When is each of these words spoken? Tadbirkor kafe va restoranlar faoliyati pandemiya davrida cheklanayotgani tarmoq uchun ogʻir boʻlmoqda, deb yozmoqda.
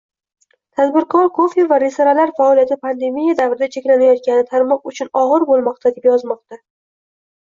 Tadbirkor 0.77 1.27
kafe 1.39 1.65
va 1.71 1.77
restoranlar 1.83 2.31
faoliyati 2.39 2.77
pandemiya 2.85 3.35
davrida 3.41 3.69
cheklanayotgani 3.75 4.45
tarmoq 4.53 4.89
uchun 4.93 5.11
ogʻir 5.25 5.45
boʻlmoqda, 5.51 5.91
deb 5.99 6.09
yozmoqda. 6.11 6.59